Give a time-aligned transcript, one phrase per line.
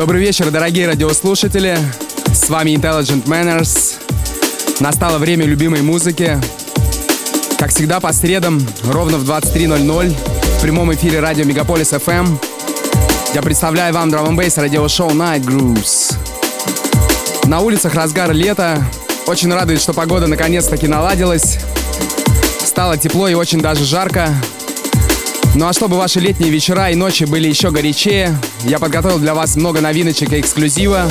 [0.00, 1.76] Добрый вечер, дорогие радиослушатели.
[2.32, 3.98] С вами Intelligent Manners.
[4.80, 6.40] Настало время любимой музыки.
[7.58, 10.16] Как всегда, по средам, ровно в 23.00,
[10.56, 12.26] в прямом эфире радио Мегаполис FM,
[13.34, 16.16] я представляю вам драм бейс радиошоу Night Grooves.
[17.44, 18.82] На улицах разгар лета.
[19.26, 21.58] Очень радует, что погода наконец-таки наладилась.
[22.64, 24.34] Стало тепло и очень даже жарко.
[25.54, 29.56] Ну а чтобы ваши летние вечера и ночи были еще горячее, я подготовил для вас
[29.56, 31.10] много новиночек и эксклюзива.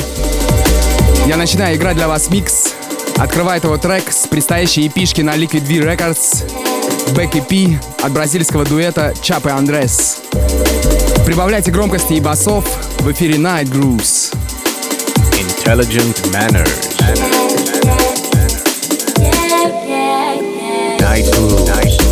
[1.28, 2.74] Я начинаю играть для вас микс.
[3.18, 6.50] Открывает его трек с предстоящей эпишки на Liquid V Records
[7.14, 10.22] Back EP от бразильского дуэта Чап и Андрес.
[11.26, 12.66] Прибавляйте громкости и басов
[13.00, 14.34] в эфире Night Grooves.
[15.34, 16.96] Intelligent Manners.
[21.00, 22.09] Night Grooves.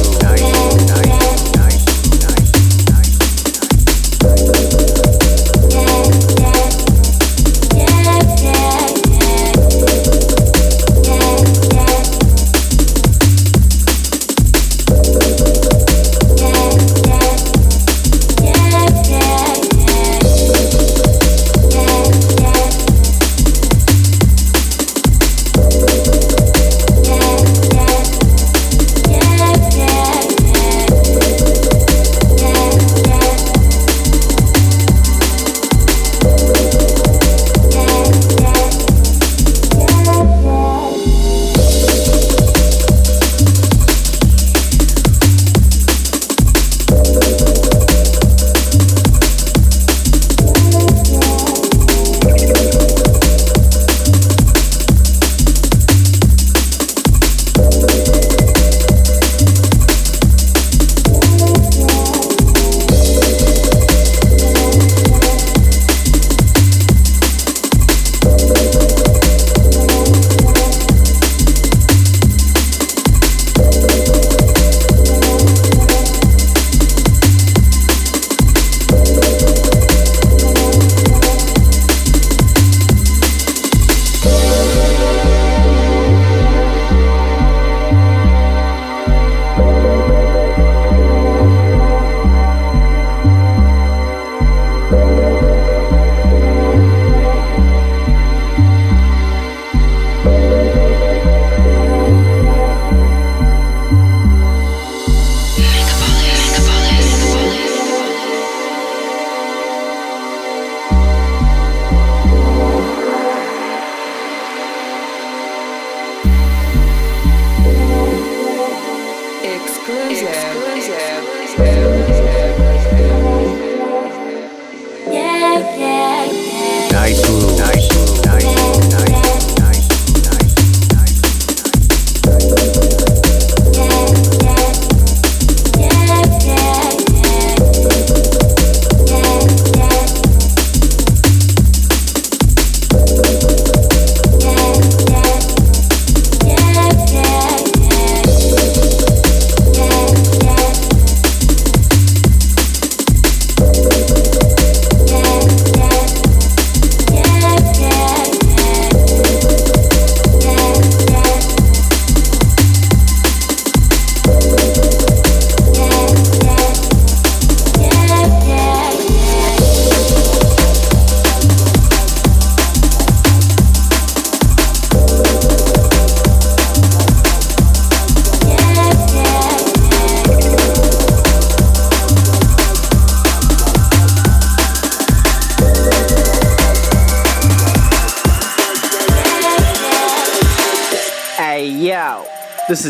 [120.17, 120.46] Yeah.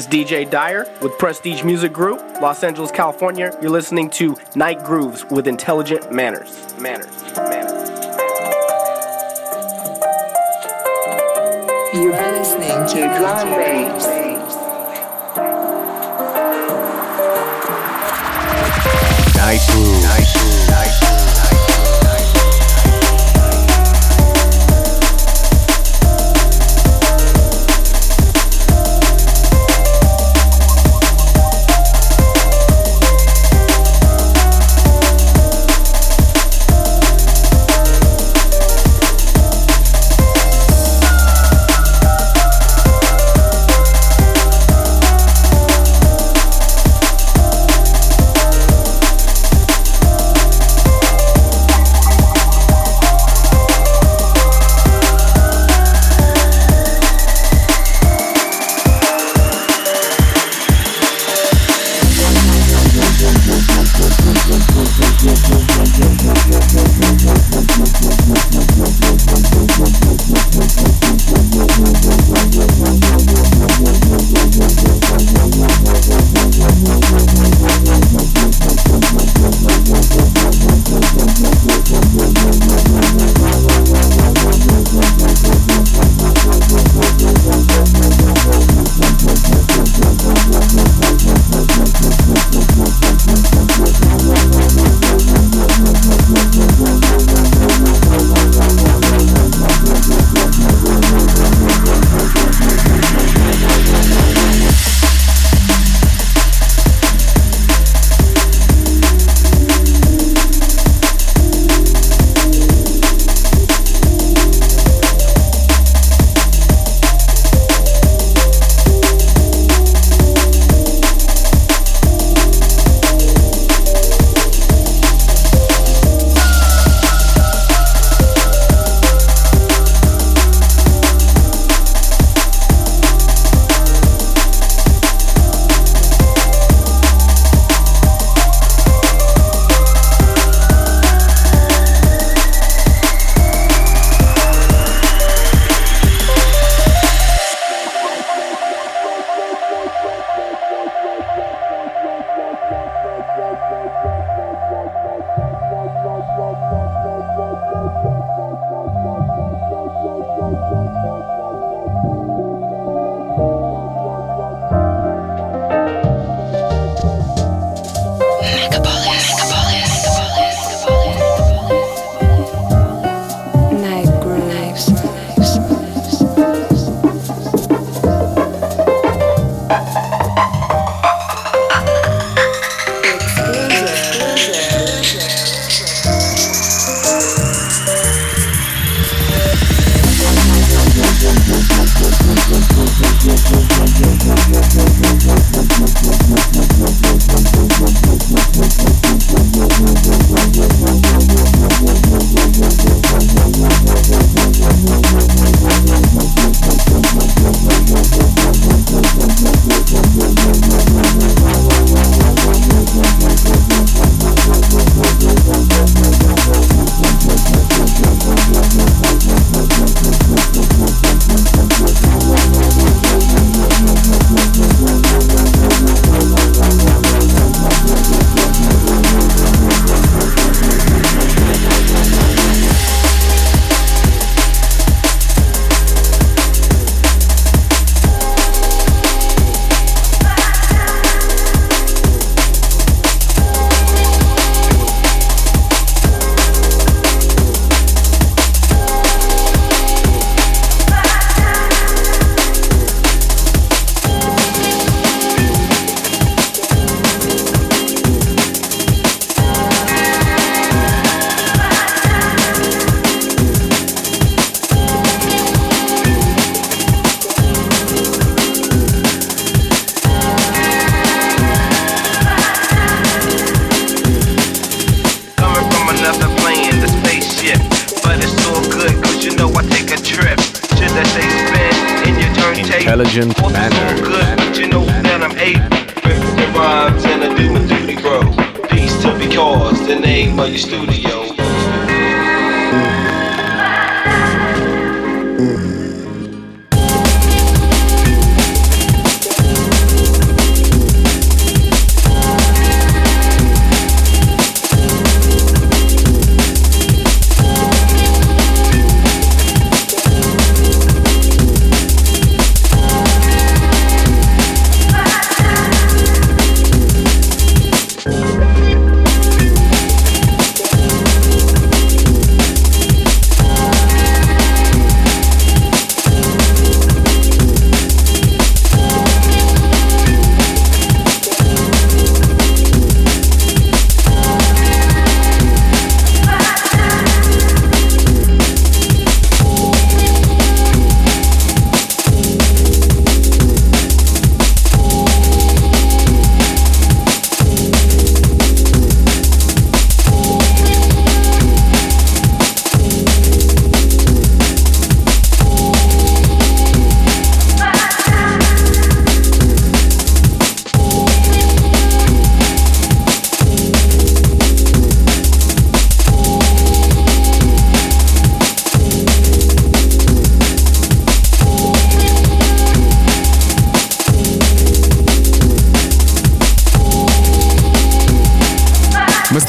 [0.08, 3.58] Is DJ Dyer with Prestige Music Group, Los Angeles, California.
[3.62, 6.76] You're listening to Night Grooves with Intelligent Manners.
[6.80, 7.22] Manners.
[7.36, 7.90] Manners.
[11.94, 14.06] You are listening to Drum Bass.
[19.38, 20.04] Night Grooves.
[20.04, 20.04] Night Grooves.
[20.04, 20.27] Night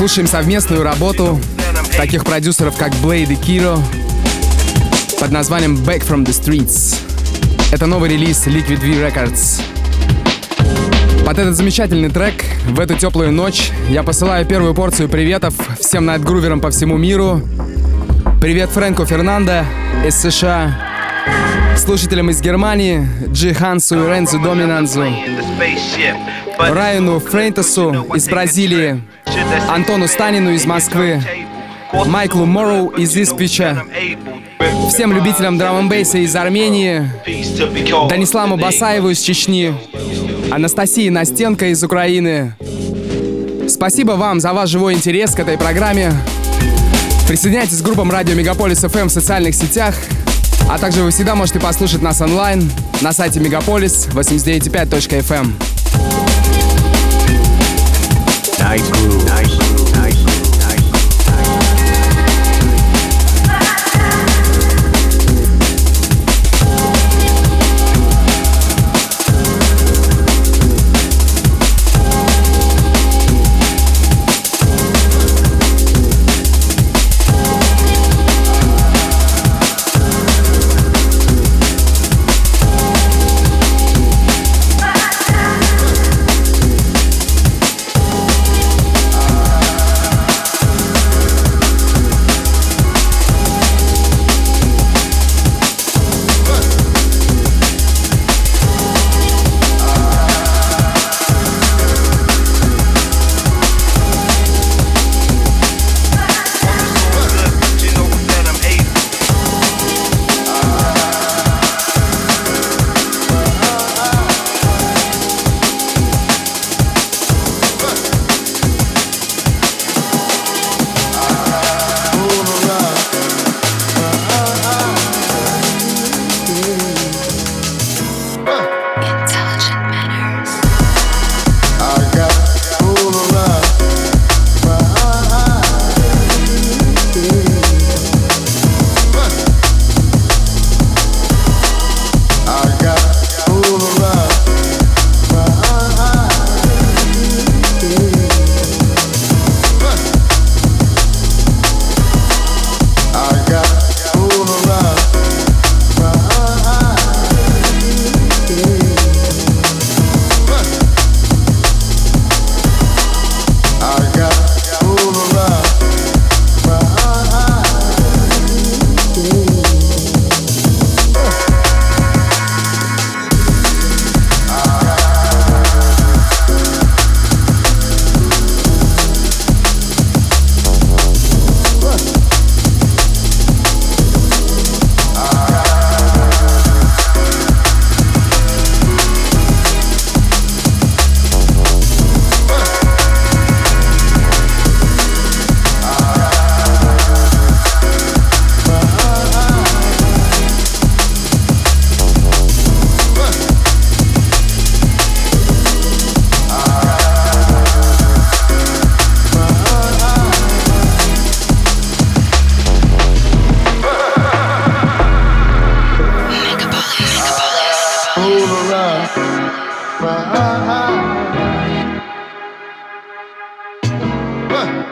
[0.09, 1.38] слушаем совместную работу
[1.95, 3.79] таких продюсеров, как Blade и Kiro
[5.21, 6.97] под названием Back from the Streets.
[7.73, 9.61] Это новый релиз Liquid V Records.
[11.27, 16.62] Под этот замечательный трек в эту теплую ночь я посылаю первую порцию приветов всем найтгруверам
[16.62, 17.43] по всему миру.
[18.41, 19.67] Привет Фрэнку Фернандо
[20.07, 20.75] из США,
[21.77, 25.05] слушателям из Германии, Джи Хансу и Рензу Доминанзу,
[26.59, 29.03] Райану Фрейнтесу из Бразилии,
[29.69, 31.23] Антону Станину из Москвы,
[32.07, 33.85] Майклу Морроу из Испича,
[34.93, 37.11] всем любителям драм бейса из Армении,
[38.09, 39.75] Данисламу Басаеву из Чечни,
[40.50, 42.55] Анастасии Настенко из Украины.
[43.69, 46.12] Спасибо вам за ваш живой интерес к этой программе.
[47.26, 49.95] Присоединяйтесь к группам Радио Мегаполис FM в социальных сетях,
[50.69, 56.27] а также вы всегда можете послушать нас онлайн на сайте Мегаполис 89.5.fm.
[58.68, 59.25] Night Groove.
[59.25, 59.77] Night Groove.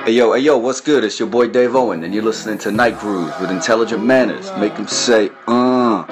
[0.09, 1.05] Yo, hey yo, what's good?
[1.05, 4.51] It's your boy Dave Owen, and you're listening to Night Grooves with intelligent manners.
[4.59, 6.05] Make them say, uh.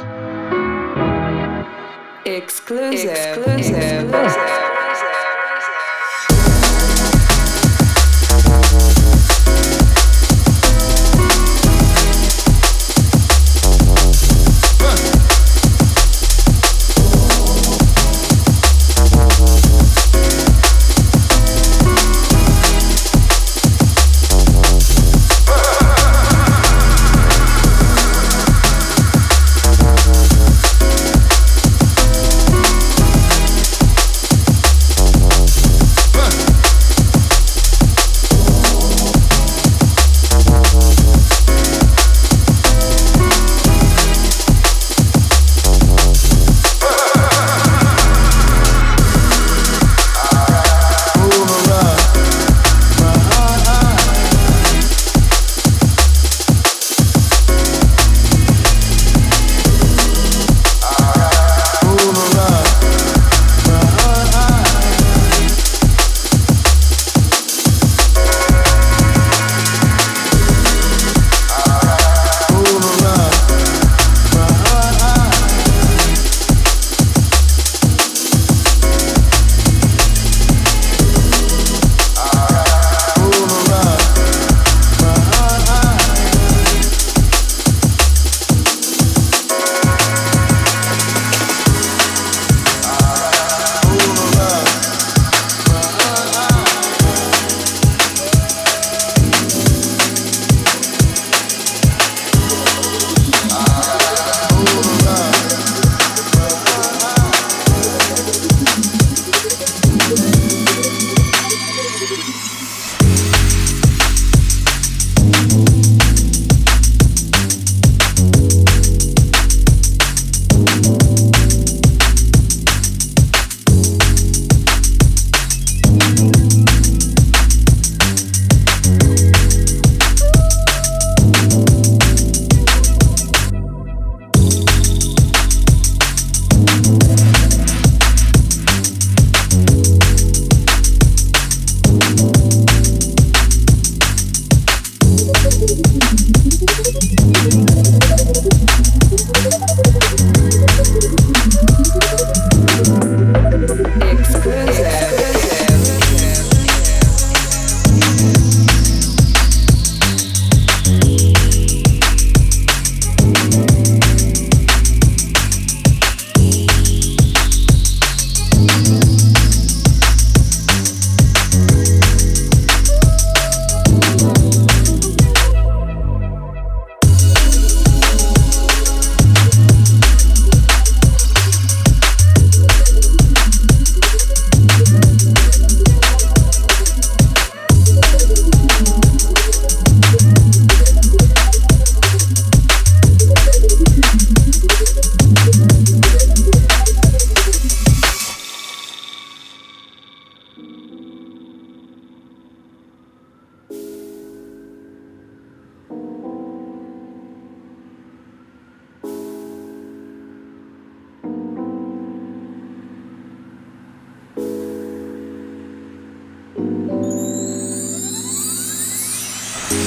[2.25, 3.11] Exclusive.
[3.11, 4.15] Exclusive.
[4.15, 4.64] Exclusive.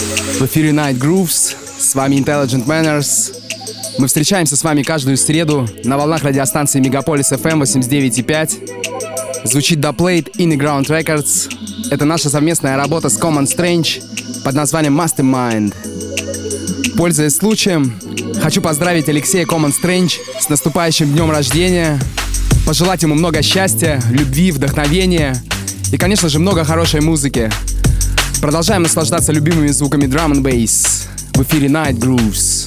[0.07, 1.55] В эфире Night Grooves.
[1.79, 3.33] С вами Intelligent Manners.
[3.97, 9.47] Мы встречаемся с вами каждую среду на волнах радиостанции Мегаполис FM 89.5.
[9.47, 11.51] Звучит Doplate Ground Records.
[11.91, 14.01] Это наша совместная работа с Common Strange
[14.45, 15.75] под названием Mastermind.
[16.95, 17.93] Пользуясь случаем,
[18.41, 21.99] хочу поздравить Алексея Common Strange с наступающим днем рождения,
[22.65, 25.35] пожелать ему много счастья, любви, вдохновения
[25.91, 27.51] и, конечно же, много хорошей музыки.
[28.47, 32.65] Продолжаем наслаждаться любимыми звуками Drum and Bass в эфире Night Grooves.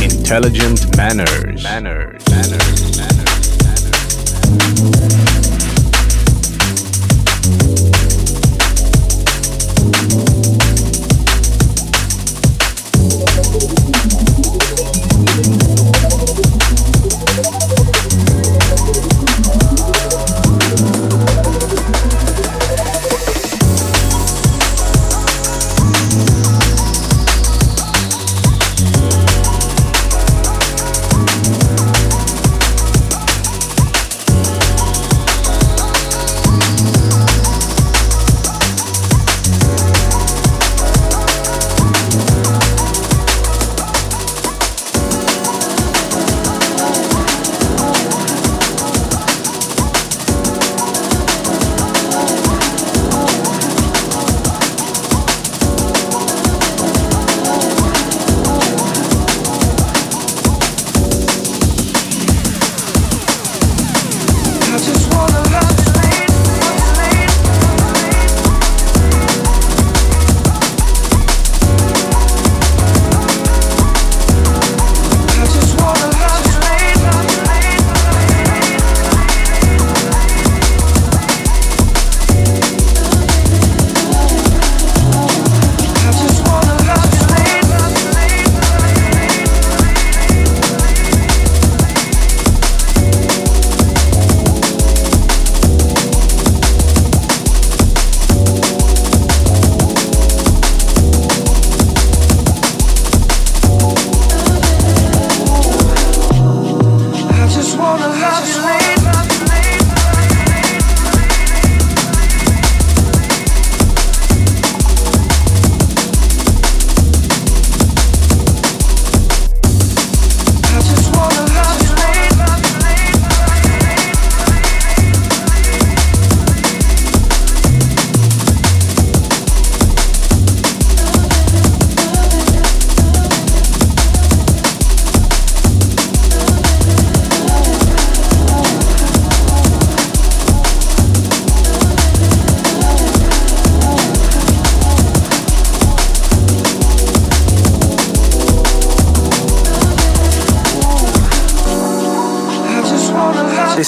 [0.00, 1.64] Intelligent manners.
[1.64, 1.64] Manners.
[1.64, 2.22] Manners.
[2.30, 2.91] Manners.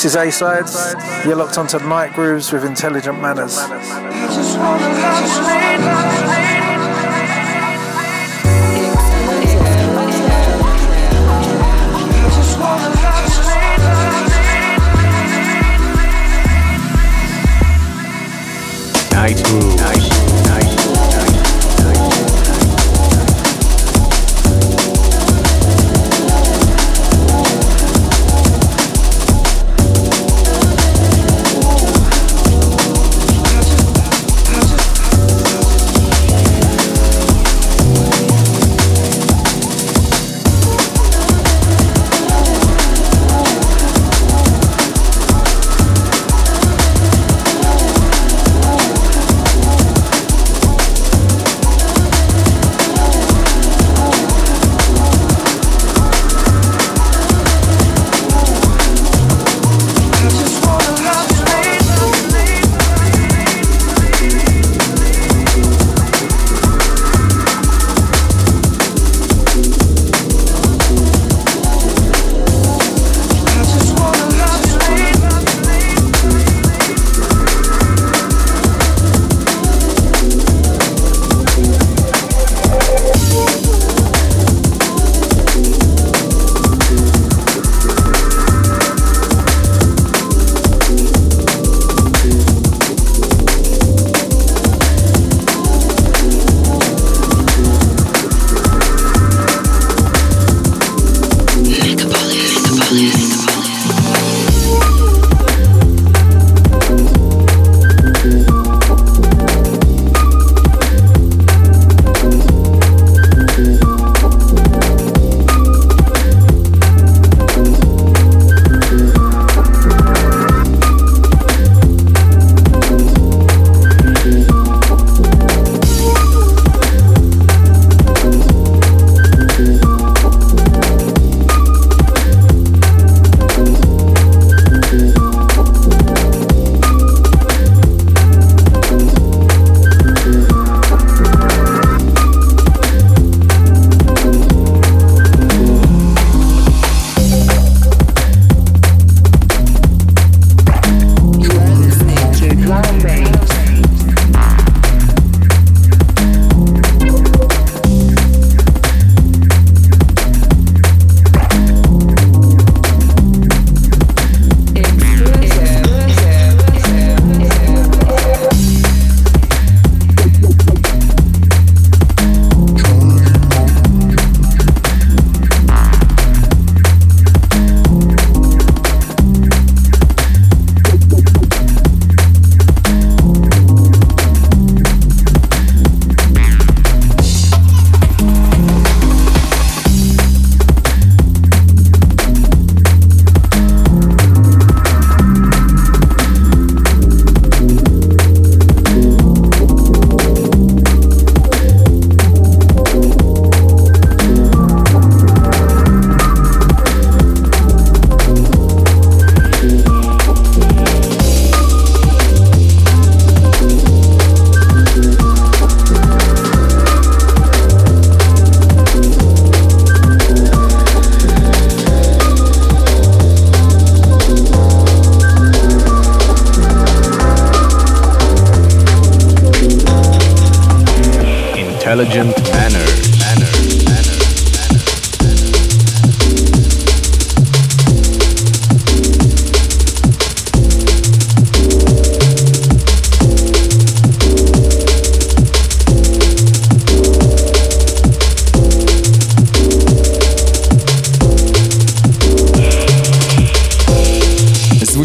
[0.04, 0.94] This is A Sides.
[1.24, 3.56] You're locked onto Night Grooves with Intelligent Manners.
[19.10, 19.83] Night Grooves.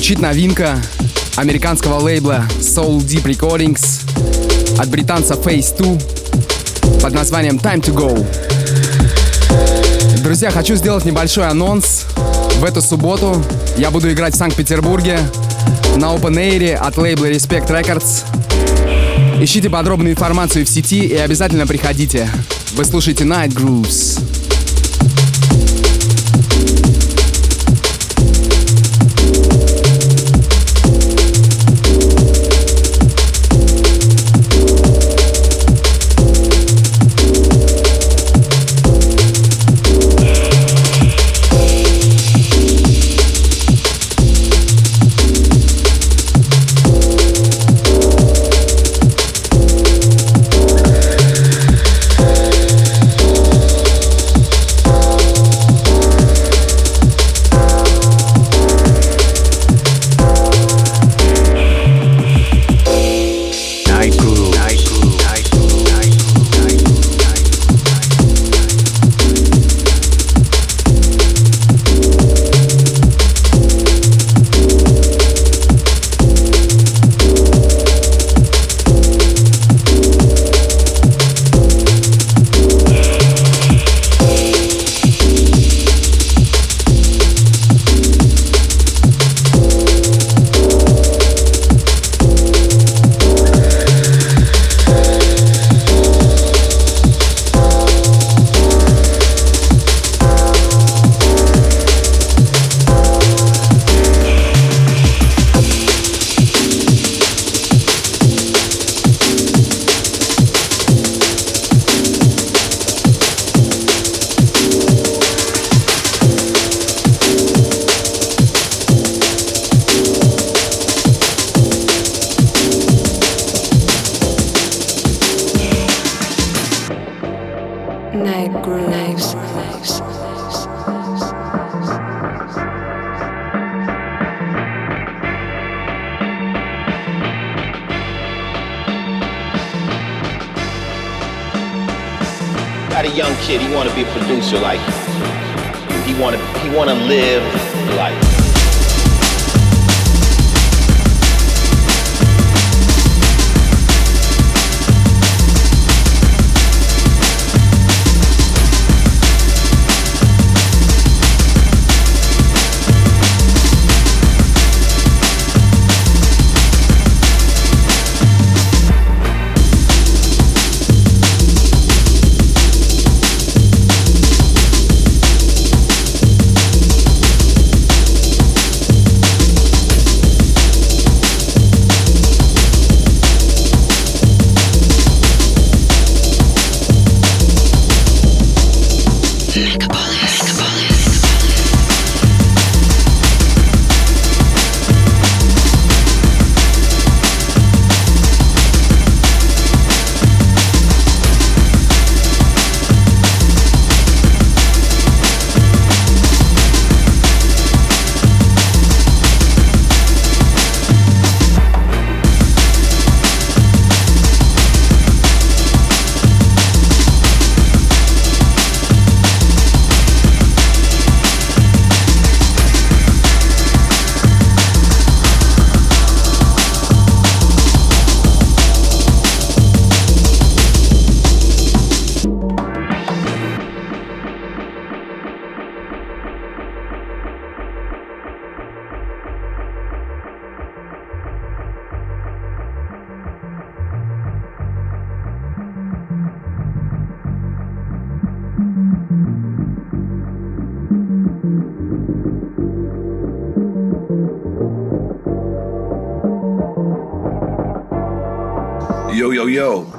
[0.10, 0.82] Звучит новинка
[1.36, 8.26] американского лейбла Soul Deep Recordings от британца Phase 2 под названием Time to Go.
[10.24, 12.08] Друзья, хочу сделать небольшой анонс.
[12.56, 13.40] В эту субботу
[13.78, 15.20] я буду играть в Санкт-Петербурге
[15.98, 18.24] на Open Air от лейбла Respect Records.
[19.40, 22.28] Ищите подробную информацию в сети и обязательно приходите.
[22.72, 24.29] Вы слушаете Night Grooves.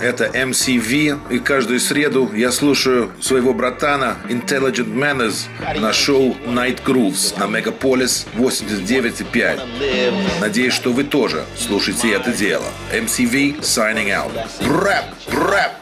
[0.01, 5.47] Это MCV, и каждую среду я слушаю своего братана Intelligent Manners
[5.79, 10.41] на шоу Night Grooves на Мегаполис 89.5.
[10.41, 12.67] Надеюсь, что вы тоже слушаете это дело.
[12.93, 14.33] MCV signing out.
[14.61, 15.73] Рэп, рэп.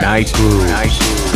[0.00, 1.33] Night Grooves.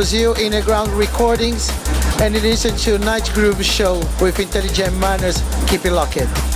[0.00, 1.68] Brazil, Inner Ground Recordings,
[2.22, 5.42] and listen to Night Groove Show with Intelligent Manners.
[5.68, 6.49] Keep it locked.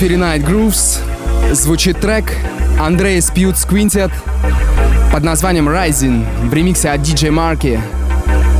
[0.00, 0.98] Эфире Night Grooves
[1.52, 2.34] звучит трек
[2.80, 4.10] Андрея Спьютс Quintet
[5.12, 7.78] под названием Rising в ремиксе от DJ Marky.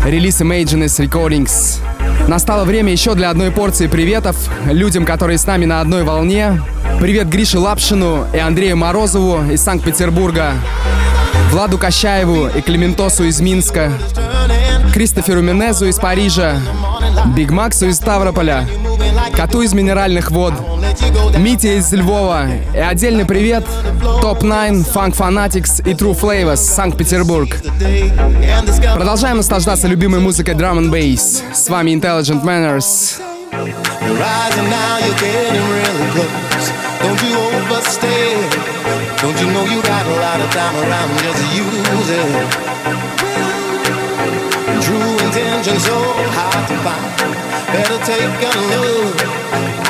[0.05, 1.79] Релиз Imaginous Recordings.
[2.29, 4.37] Настало время еще для одной порции приветов
[4.67, 6.61] людям, которые с нами на одной волне.
[7.01, 10.53] Привет Грише Лапшину и Андрею Морозову из Санкт-Петербурга.
[11.53, 13.91] Владу Кощаеву и Клементосу из Минска.
[14.93, 16.61] Кристоферу Менезу из Парижа.
[17.35, 18.67] Биг Максу из Ставрополя,
[19.35, 20.55] Коту из Минеральных вод,
[21.39, 23.65] Мите из Львова и отдельный привет
[24.21, 27.57] Топ-9, Funk Fanatics и True Flavors, Санкт-Петербург.
[28.95, 31.43] Продолжаем наслаждаться любимой музыкой Drum and Bass.
[31.55, 33.21] С вами Intelligent Manners.
[37.01, 38.71] Don't you overstay.
[39.23, 42.71] Don't you know you got a lot of time around just use it.
[44.83, 45.97] True intention so
[46.37, 47.50] hard to find.
[47.73, 49.17] Better take a look.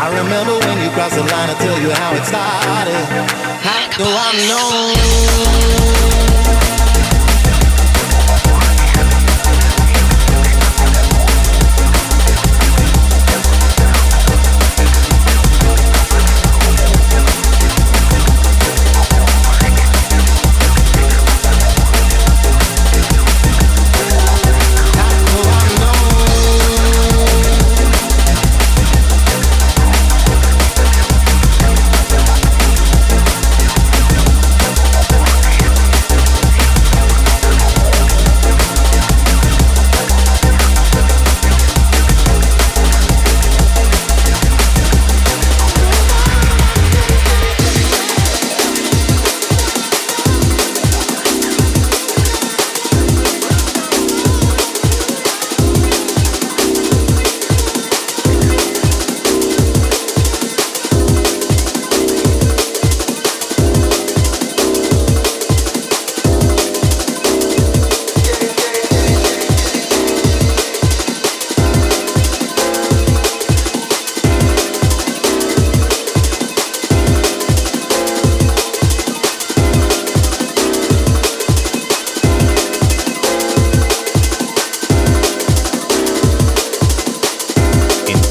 [0.03, 1.49] I remember when you crossed the line.
[1.49, 3.05] I tell you how it started.
[3.65, 6.40] How do I know?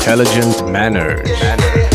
[0.10, 1.89] Intelligent manners.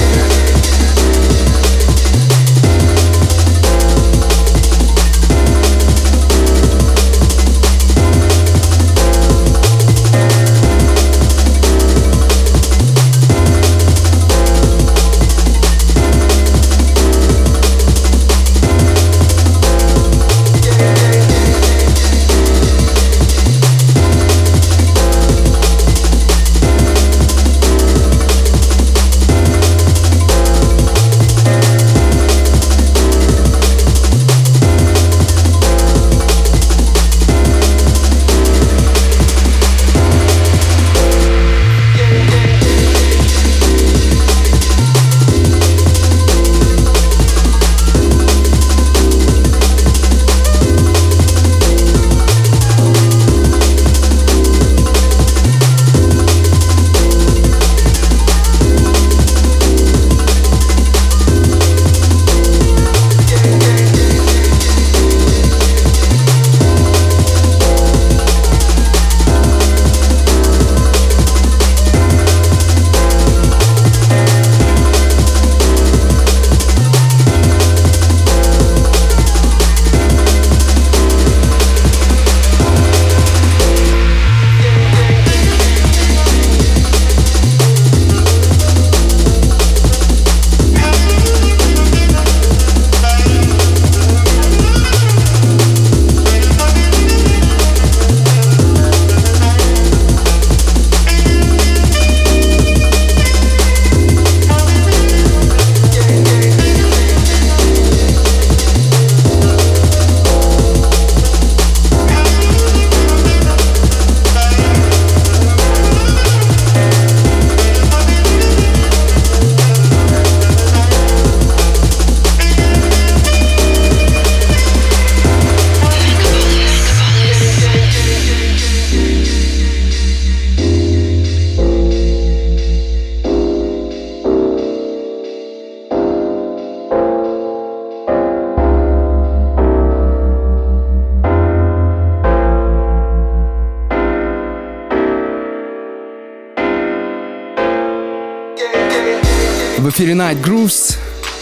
[150.04, 150.98] Эфире Night Grooves.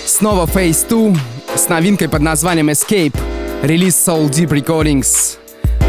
[0.06, 1.16] Снова Phase 2
[1.56, 3.12] с новинкой под названием Escape.
[3.60, 5.36] Релиз Soul Deep Recordings.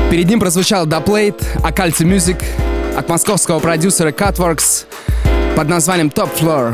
[0.09, 2.41] Перед ним прозвучал Doplate, Акальти Music
[2.97, 4.86] от московского продюсера Cutworks
[5.55, 6.74] под названием Top Floor.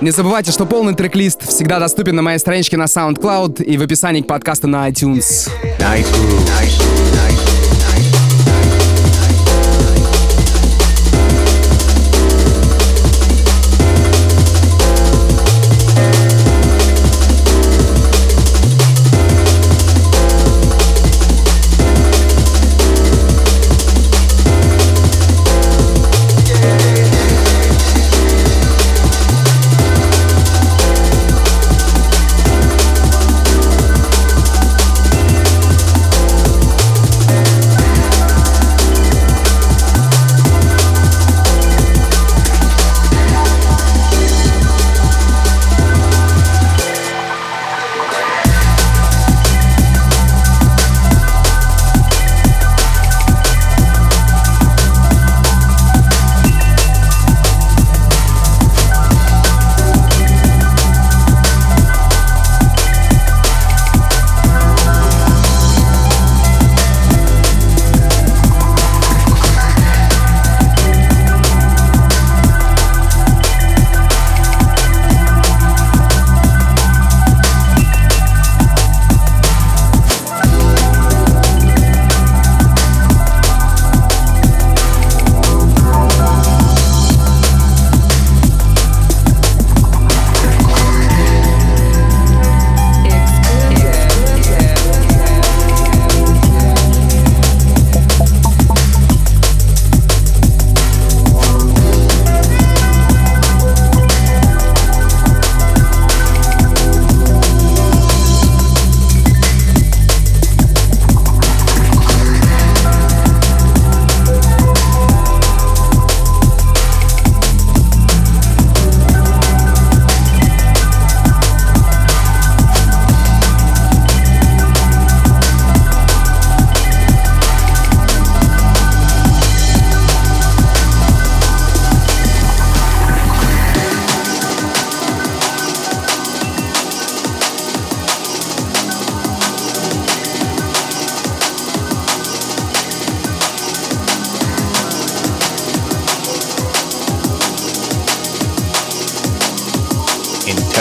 [0.00, 4.22] Не забывайте, что полный трек-лист всегда доступен на моей страничке на SoundCloud и в описании
[4.22, 5.50] к подкасту на iTunes.
[5.78, 7.27] Night Grooves.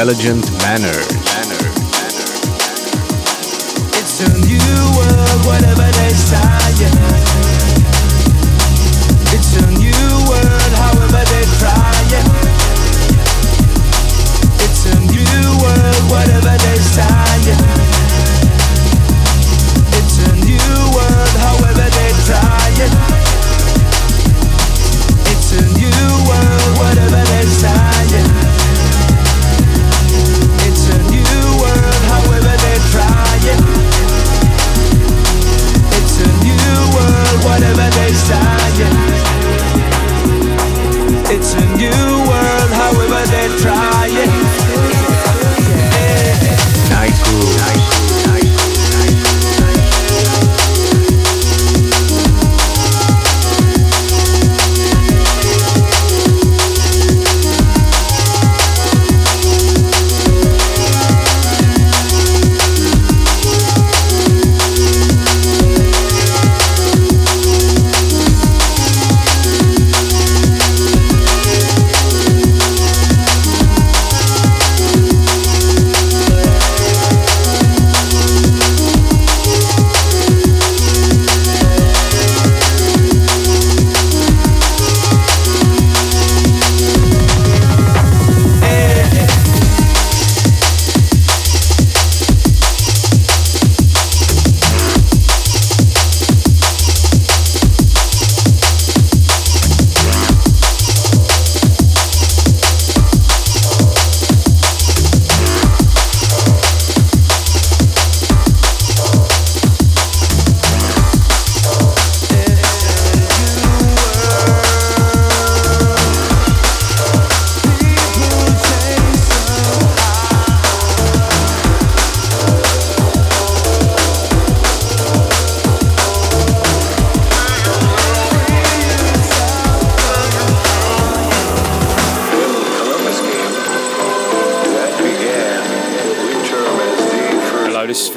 [0.10, 1.17] intelligent manner.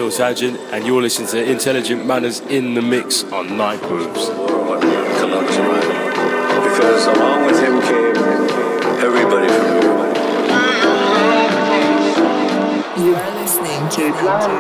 [0.01, 4.31] Phil Sargent, and you're listening to Intelligent Manners in the Mix on Night Grooves.
[6.65, 8.17] Because along with him came
[9.05, 10.17] everybody from Europe.
[12.97, 14.59] You are listening to Drum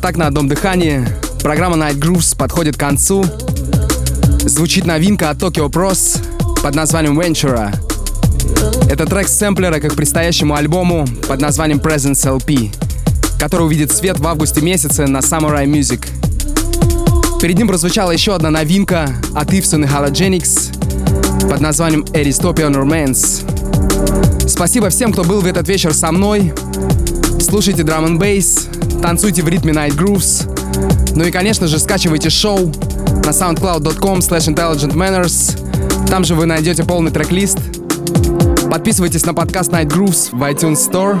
[0.00, 1.06] так на одном дыхании
[1.42, 3.24] программа Night Grooves подходит к концу.
[4.40, 6.18] Звучит новинка от Tokyo Pros
[6.62, 7.74] под названием Ventura.
[8.90, 12.74] Это трек сэмплера к предстоящему альбому под названием Presence LP,
[13.38, 16.06] который увидит свет в августе месяце на Samurai Music.
[17.40, 24.48] Перед ним прозвучала еще одна новинка от Ipson и Halogenics под названием Aristopian Romance.
[24.48, 26.54] Спасибо всем, кто был в этот вечер со мной.
[27.40, 28.69] Слушайте драм н бейс,
[29.00, 30.46] танцуйте в ритме Night Grooves.
[31.16, 32.72] Ну и, конечно же, скачивайте шоу
[33.24, 36.06] на soundcloud.com slash intelligentmanners.
[36.08, 37.58] Там же вы найдете полный трек-лист.
[38.70, 41.18] Подписывайтесь на подкаст Night Grooves в iTunes Store.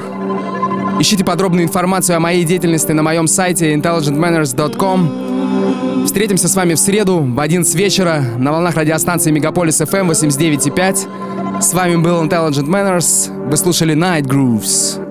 [1.00, 6.06] Ищите подробную информацию о моей деятельности на моем сайте intelligentmanners.com.
[6.06, 11.62] Встретимся с вами в среду в 11 вечера на волнах радиостанции Мегаполис FM 89.5.
[11.62, 13.30] С вами был Intelligent Manners.
[13.48, 15.09] Вы слушали Night Grooves.